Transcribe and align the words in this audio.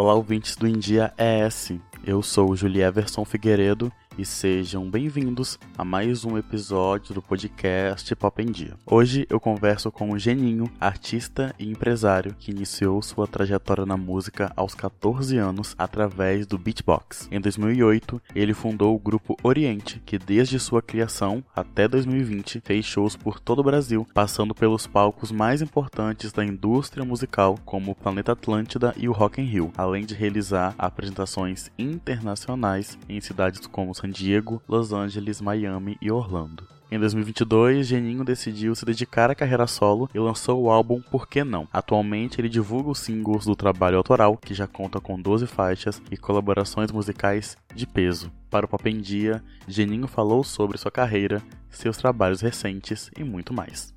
Olá, 0.00 0.14
ouvintes 0.14 0.56
do 0.56 0.66
India 0.66 1.12
ES. 1.18 1.72
Eu 2.06 2.22
sou 2.22 2.56
Julie 2.56 2.80
Everson 2.80 3.22
Figueiredo 3.22 3.92
e 4.20 4.24
sejam 4.26 4.90
bem-vindos 4.90 5.58
a 5.78 5.82
mais 5.82 6.26
um 6.26 6.36
episódio 6.36 7.14
do 7.14 7.22
podcast 7.22 8.14
Pop 8.14 8.42
em 8.42 8.52
Dia. 8.52 8.74
Hoje 8.84 9.26
eu 9.30 9.40
converso 9.40 9.90
com 9.90 10.10
o 10.10 10.18
Geninho, 10.18 10.70
artista 10.78 11.54
e 11.58 11.66
empresário 11.70 12.36
que 12.38 12.50
iniciou 12.50 13.00
sua 13.00 13.26
trajetória 13.26 13.86
na 13.86 13.96
música 13.96 14.52
aos 14.54 14.74
14 14.74 15.38
anos 15.38 15.74
através 15.78 16.46
do 16.46 16.58
beatbox. 16.58 17.30
Em 17.32 17.40
2008, 17.40 18.20
ele 18.34 18.52
fundou 18.52 18.94
o 18.94 18.98
grupo 18.98 19.38
Oriente, 19.42 20.02
que 20.04 20.18
desde 20.18 20.60
sua 20.60 20.82
criação 20.82 21.42
até 21.56 21.88
2020 21.88 22.60
fez 22.62 22.84
shows 22.84 23.16
por 23.16 23.40
todo 23.40 23.60
o 23.60 23.64
Brasil, 23.64 24.06
passando 24.12 24.54
pelos 24.54 24.86
palcos 24.86 25.32
mais 25.32 25.62
importantes 25.62 26.30
da 26.30 26.44
indústria 26.44 27.06
musical, 27.06 27.58
como 27.64 27.92
o 27.92 27.94
Planeta 27.94 28.32
Atlântida 28.32 28.94
e 28.98 29.08
o 29.08 29.12
Rock 29.12 29.40
in 29.40 29.46
Rio, 29.46 29.72
além 29.78 30.04
de 30.04 30.14
realizar 30.14 30.74
apresentações 30.76 31.70
internacionais 31.78 32.98
em 33.08 33.18
cidades 33.18 33.66
como 33.66 33.94
San 34.10 34.12
Diego, 34.12 34.60
Los 34.68 34.92
Angeles, 34.92 35.40
Miami 35.40 35.96
e 36.02 36.10
Orlando. 36.10 36.66
Em 36.90 36.98
2022, 36.98 37.86
Geninho 37.86 38.24
decidiu 38.24 38.74
se 38.74 38.84
dedicar 38.84 39.30
à 39.30 39.34
carreira 39.34 39.68
solo 39.68 40.10
e 40.12 40.18
lançou 40.18 40.60
o 40.60 40.70
álbum 40.70 41.00
Por 41.00 41.28
Que 41.28 41.44
Não. 41.44 41.68
Atualmente, 41.72 42.40
ele 42.40 42.48
divulga 42.48 42.90
os 42.90 42.98
singles 42.98 43.44
do 43.44 43.54
trabalho 43.54 43.96
autoral, 43.96 44.36
que 44.36 44.52
já 44.52 44.66
conta 44.66 45.00
com 45.00 45.20
12 45.20 45.46
faixas 45.46 46.02
e 46.10 46.16
colaborações 46.16 46.90
musicais 46.90 47.56
de 47.72 47.86
peso. 47.86 48.32
Para 48.50 48.66
o 48.66 48.68
Pop 48.68 48.90
em 48.90 49.00
Dia, 49.00 49.40
Geninho 49.68 50.08
falou 50.08 50.42
sobre 50.42 50.78
sua 50.78 50.90
carreira, 50.90 51.40
seus 51.70 51.96
trabalhos 51.96 52.40
recentes 52.40 53.08
e 53.16 53.22
muito 53.22 53.54
mais. 53.54 53.94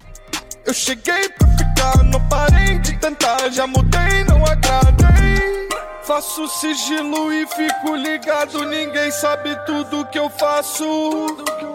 Eu 0.64 0.74
cheguei 0.74 1.30
pra 1.30 1.48
ficar, 1.58 2.04
não 2.04 2.22
parei 2.30 2.78
de 2.78 2.96
tentar, 3.00 3.50
já 3.50 3.66
mudei, 3.66 4.24
não 4.30 4.46
agradei. 4.46 5.63
Faço 6.06 6.46
sigilo 6.50 7.32
e 7.32 7.48
fico 7.48 7.96
ligado, 7.96 8.66
ninguém 8.66 9.10
sabe 9.10 9.56
tudo 9.66 10.06
que 10.08 10.20
eu 10.20 10.30
faço. 10.30 10.84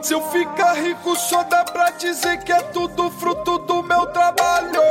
Se 0.03 0.13
eu 0.13 0.21
ficar 0.31 0.75
rico, 0.75 1.17
só 1.17 1.43
dá 1.45 1.65
pra 1.65 1.91
dizer 1.93 2.37
que 2.45 2.53
é 2.53 2.61
tudo 2.65 3.11
fruto 3.11 3.59
do 3.61 3.83
meu 3.83 4.05
trabalho. 4.13 4.83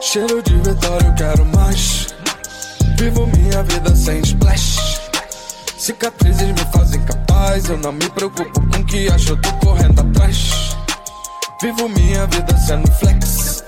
Cheiro 0.00 0.42
de 0.42 0.56
vitória, 0.56 1.06
eu 1.06 1.14
quero 1.14 1.44
mais. 1.44 2.14
Vivo 2.98 3.26
minha 3.26 3.62
vida 3.64 3.94
sem 3.94 4.20
splash. 4.20 4.98
Cicatrizes 5.76 6.52
me 6.52 6.72
fazem 6.72 7.04
capaz, 7.04 7.68
eu 7.68 7.76
não 7.76 7.92
me 7.92 8.08
preocupo 8.08 8.60
com 8.70 8.80
o 8.80 8.84
que 8.86 9.08
acho, 9.08 9.32
eu 9.32 9.40
tô 9.42 9.52
correndo 9.58 10.00
atrás. 10.00 10.74
Vivo 11.60 11.86
minha 11.90 12.26
vida 12.28 12.56
sendo 12.56 12.90
flex. 12.92 13.62